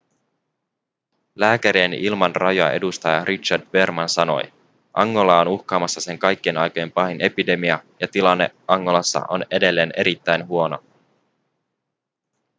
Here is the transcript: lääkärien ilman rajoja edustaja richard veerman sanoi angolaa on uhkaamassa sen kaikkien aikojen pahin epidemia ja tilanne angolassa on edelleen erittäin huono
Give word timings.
lääkärien 1.35 1.93
ilman 1.93 2.35
rajoja 2.35 2.71
edustaja 2.71 3.25
richard 3.25 3.63
veerman 3.73 4.09
sanoi 4.09 4.53
angolaa 4.93 5.41
on 5.41 5.47
uhkaamassa 5.47 6.01
sen 6.01 6.19
kaikkien 6.19 6.57
aikojen 6.57 6.91
pahin 6.91 7.21
epidemia 7.21 7.79
ja 7.99 8.07
tilanne 8.07 8.55
angolassa 8.67 9.21
on 9.29 9.45
edelleen 9.51 9.93
erittäin 9.97 10.47
huono 10.47 10.83